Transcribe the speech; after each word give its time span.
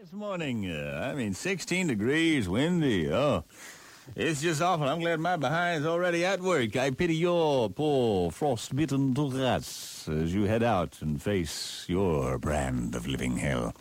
This 0.00 0.14
morning, 0.14 0.64
uh, 0.70 1.10
I 1.12 1.14
mean, 1.14 1.34
16 1.34 1.88
degrees, 1.88 2.48
windy. 2.48 3.12
Oh, 3.12 3.44
it's 4.16 4.40
just 4.40 4.62
awful. 4.62 4.88
I'm 4.88 5.00
glad 5.00 5.20
my 5.20 5.36
behind's 5.36 5.86
already 5.86 6.24
at 6.24 6.40
work. 6.40 6.74
I 6.74 6.90
pity 6.90 7.16
your 7.16 7.68
poor 7.68 8.30
frostbitten 8.30 9.12
rats 9.12 10.08
as 10.08 10.32
you 10.32 10.44
head 10.44 10.62
out 10.62 11.02
and 11.02 11.20
face 11.20 11.84
your 11.86 12.38
brand 12.38 12.94
of 12.94 13.06
living 13.06 13.36
hell. 13.36 13.74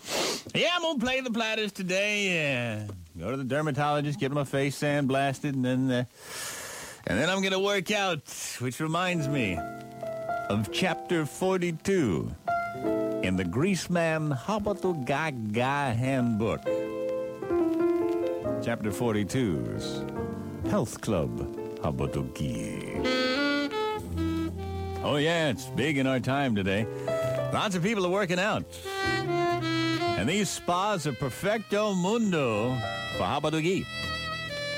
Yeah, 0.53 0.71
I'm 0.75 0.81
gonna 0.81 0.99
play 0.99 1.21
the 1.21 1.31
platters 1.31 1.71
today. 1.71 2.83
Uh, 2.83 2.91
go 3.17 3.31
to 3.31 3.37
the 3.37 3.45
dermatologist, 3.45 4.19
get 4.19 4.33
my 4.33 4.43
face 4.43 4.77
sandblasted, 4.77 5.53
and 5.53 5.63
then, 5.63 5.89
uh, 5.89 6.03
and 7.07 7.17
then 7.17 7.29
I'm 7.29 7.41
gonna 7.41 7.61
work 7.61 7.91
out. 7.91 8.27
Which 8.59 8.81
reminds 8.81 9.29
me 9.29 9.57
of 10.49 10.69
chapter 10.73 11.25
42 11.25 12.35
in 13.23 13.35
the 13.35 13.43
Greaseman 13.43 14.37
Habudagaga 14.37 15.93
Handbook. 15.95 16.61
Chapter 18.63 18.91
42's 18.91 20.69
Health 20.69 21.01
Club 21.01 21.37
Habudagee. 21.81 23.05
Oh, 25.03 25.17
yeah, 25.17 25.49
it's 25.49 25.65
big 25.65 25.97
in 25.97 26.07
our 26.07 26.19
time 26.19 26.55
today. 26.55 26.85
Lots 27.53 27.75
of 27.75 27.83
people 27.83 28.05
are 28.05 28.11
working 28.11 28.39
out. 28.39 28.63
And 28.87 30.27
these 30.27 30.49
spas 30.49 31.05
are 31.07 31.13
perfecto 31.13 31.93
mundo 31.93 32.73
for 33.17 33.23
Habudagee. 33.23 33.85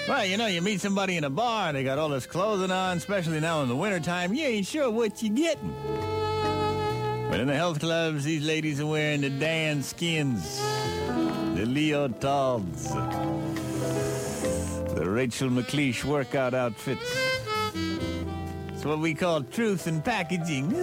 Well, 0.07 0.25
you 0.25 0.37
know, 0.37 0.47
you 0.47 0.61
meet 0.61 0.81
somebody 0.81 1.17
in 1.17 1.23
a 1.25 1.29
bar, 1.29 1.73
they 1.73 1.83
got 1.83 1.99
all 1.99 2.09
this 2.09 2.25
clothing 2.25 2.71
on, 2.71 2.97
especially 2.97 3.39
now 3.39 3.61
in 3.61 3.69
the 3.69 3.75
wintertime, 3.75 4.33
you 4.33 4.45
ain't 4.45 4.65
sure 4.65 4.89
what 4.89 5.21
you're 5.21 5.35
getting. 5.35 6.10
But 7.31 7.39
in 7.39 7.47
the 7.47 7.55
health 7.55 7.79
clubs, 7.79 8.25
these 8.25 8.45
ladies 8.45 8.81
are 8.81 8.85
wearing 8.85 9.21
the 9.21 9.29
Danskins, 9.29 10.59
the 11.55 11.65
Leo 11.65 12.09
leotards, 12.09 12.89
the 14.93 15.09
Rachel 15.09 15.49
McLish 15.49 16.03
workout 16.03 16.53
outfits. 16.53 17.09
It's 18.67 18.83
what 18.83 18.99
we 18.99 19.13
call 19.13 19.43
truth 19.43 19.87
in 19.87 20.01
packaging. 20.01 20.75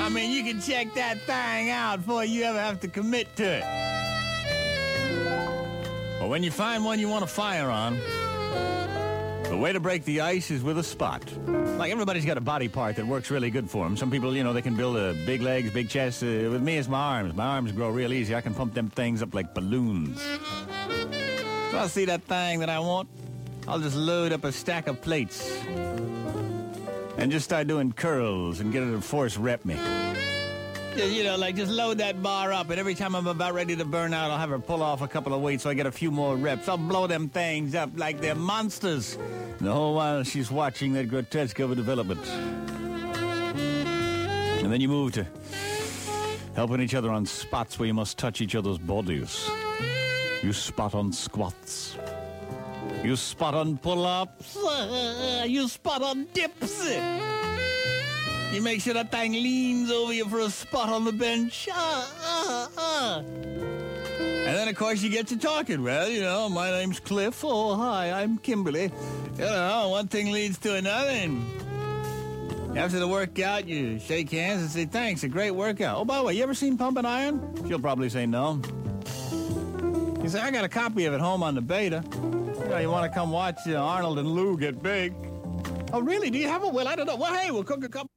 I 0.00 0.08
mean, 0.12 0.32
you 0.32 0.42
can 0.42 0.60
check 0.60 0.92
that 0.94 1.20
thing 1.20 1.70
out 1.70 1.98
before 1.98 2.24
you 2.24 2.42
ever 2.42 2.58
have 2.58 2.80
to 2.80 2.88
commit 2.88 3.36
to 3.36 3.44
it. 3.44 3.62
But 6.18 6.28
when 6.28 6.42
you 6.42 6.50
find 6.50 6.84
one 6.84 6.98
you 6.98 7.08
want 7.08 7.22
to 7.22 7.30
fire 7.32 7.70
on, 7.70 8.00
the 9.44 9.56
way 9.56 9.72
to 9.72 9.80
break 9.80 10.04
the 10.04 10.20
ice 10.20 10.50
is 10.50 10.62
with 10.62 10.78
a 10.78 10.82
spot. 10.82 11.22
Like 11.46 11.92
everybody's 11.92 12.24
got 12.24 12.38
a 12.38 12.40
body 12.40 12.68
part 12.68 12.96
that 12.96 13.06
works 13.06 13.30
really 13.30 13.50
good 13.50 13.70
for 13.70 13.84
them. 13.84 13.96
Some 13.96 14.10
people, 14.10 14.34
you 14.36 14.44
know, 14.44 14.52
they 14.52 14.62
can 14.62 14.74
build 14.76 14.96
a 14.96 15.14
big 15.26 15.42
legs, 15.42 15.70
big 15.70 15.88
chest. 15.88 16.22
Uh, 16.22 16.50
with 16.50 16.62
me, 16.62 16.76
it's 16.76 16.88
my 16.88 17.18
arms. 17.18 17.34
My 17.34 17.46
arms 17.46 17.72
grow 17.72 17.90
real 17.90 18.12
easy. 18.12 18.34
I 18.34 18.40
can 18.40 18.54
pump 18.54 18.74
them 18.74 18.90
things 18.90 19.22
up 19.22 19.34
like 19.34 19.54
balloons. 19.54 20.20
So 21.70 21.78
I 21.78 21.86
see 21.88 22.04
that 22.06 22.22
thing 22.22 22.60
that 22.60 22.68
I 22.68 22.78
want. 22.80 23.08
I'll 23.66 23.80
just 23.80 23.96
load 23.96 24.32
up 24.32 24.44
a 24.44 24.52
stack 24.52 24.86
of 24.86 25.00
plates 25.00 25.50
and 27.16 27.30
just 27.30 27.44
start 27.44 27.66
doing 27.66 27.92
curls 27.92 28.60
and 28.60 28.72
get 28.72 28.82
her 28.82 28.92
to 28.92 29.00
force 29.00 29.36
rep 29.36 29.64
me. 29.64 29.76
You 30.96 31.24
know, 31.24 31.36
like 31.36 31.56
just 31.56 31.72
load 31.72 31.98
that 31.98 32.22
bar 32.22 32.52
up, 32.52 32.70
and 32.70 32.78
every 32.78 32.94
time 32.94 33.16
I'm 33.16 33.26
about 33.26 33.52
ready 33.52 33.74
to 33.74 33.84
burn 33.84 34.14
out, 34.14 34.30
I'll 34.30 34.38
have 34.38 34.50
her 34.50 34.60
pull 34.60 34.80
off 34.80 35.02
a 35.02 35.08
couple 35.08 35.34
of 35.34 35.42
weights 35.42 35.64
so 35.64 35.70
I 35.70 35.74
get 35.74 35.86
a 35.86 35.92
few 35.92 36.10
more 36.10 36.36
reps. 36.36 36.68
I'll 36.68 36.78
blow 36.78 37.08
them 37.08 37.28
things 37.28 37.74
up 37.74 37.90
like 37.96 38.20
they're 38.20 38.36
monsters. 38.36 39.18
The 39.60 39.72
whole 39.72 39.96
while 39.96 40.22
she's 40.22 40.52
watching 40.52 40.92
that 40.92 41.08
grotesque 41.08 41.58
of 41.58 41.72
a 41.72 41.74
development. 41.74 42.24
And 44.62 44.72
then 44.72 44.80
you 44.80 44.88
move 44.88 45.12
to 45.14 45.26
helping 46.54 46.80
each 46.80 46.94
other 46.94 47.10
on 47.10 47.26
spots 47.26 47.78
where 47.78 47.86
you 47.86 47.94
must 47.94 48.16
touch 48.16 48.40
each 48.40 48.54
other's 48.54 48.78
bodies. 48.78 49.50
You 50.42 50.52
spot 50.52 50.94
on 50.94 51.12
squats. 51.12 51.96
You 53.02 53.16
spot 53.16 53.54
on 53.54 53.78
pull-ups. 53.78 54.58
You 55.46 55.68
spot 55.68 56.02
on 56.02 56.26
dips. 56.32 56.88
You 58.54 58.62
make 58.62 58.80
sure 58.80 58.94
that 58.94 59.10
thing 59.10 59.32
leans 59.32 59.90
over 59.90 60.12
you 60.12 60.28
for 60.28 60.38
a 60.38 60.48
spot 60.48 60.88
on 60.88 61.04
the 61.04 61.10
bench. 61.10 61.68
Ah, 61.72 62.12
ah, 62.22 62.68
ah. 62.78 63.18
And 63.18 64.46
then, 64.46 64.68
of 64.68 64.76
course, 64.76 65.02
you 65.02 65.10
get 65.10 65.26
to 65.28 65.36
talking. 65.36 65.82
Well, 65.82 66.08
you 66.08 66.20
know, 66.20 66.48
my 66.48 66.70
name's 66.70 67.00
Cliff. 67.00 67.42
Oh, 67.44 67.74
hi, 67.74 68.12
I'm 68.12 68.38
Kimberly. 68.38 68.92
You 69.38 69.44
know, 69.44 69.88
one 69.88 70.06
thing 70.06 70.30
leads 70.30 70.58
to 70.58 70.76
another. 70.76 71.10
And 71.10 72.78
after 72.78 73.00
the 73.00 73.08
workout, 73.08 73.66
you 73.66 73.98
shake 73.98 74.30
hands 74.30 74.62
and 74.62 74.70
say, 74.70 74.84
thanks, 74.84 75.24
a 75.24 75.28
great 75.28 75.50
workout. 75.50 75.98
Oh, 75.98 76.04
by 76.04 76.18
the 76.18 76.22
way, 76.22 76.34
you 76.34 76.44
ever 76.44 76.54
seen 76.54 76.78
Pumping 76.78 77.06
Iron? 77.06 77.66
She'll 77.66 77.80
probably 77.80 78.08
say 78.08 78.24
no. 78.24 78.62
You 80.22 80.28
say, 80.28 80.40
I 80.40 80.52
got 80.52 80.62
a 80.62 80.68
copy 80.68 81.06
of 81.06 81.14
it 81.14 81.20
home 81.20 81.42
on 81.42 81.56
the 81.56 81.60
beta. 81.60 82.04
You 82.14 82.68
know, 82.68 82.78
you 82.78 82.88
want 82.88 83.12
to 83.12 83.18
come 83.18 83.32
watch 83.32 83.58
uh, 83.66 83.74
Arnold 83.74 84.20
and 84.20 84.30
Lou 84.30 84.56
get 84.56 84.80
big. 84.80 85.12
Oh, 85.92 86.00
really? 86.00 86.30
Do 86.30 86.38
you 86.38 86.46
have 86.46 86.62
a? 86.62 86.68
Well, 86.68 86.86
I 86.86 86.94
don't 86.94 87.06
know. 87.06 87.16
Well, 87.16 87.34
hey, 87.34 87.50
we'll 87.50 87.64
cook 87.64 87.82
a 87.82 87.88
couple. 87.88 88.10